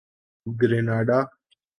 Grenada 0.45 1.19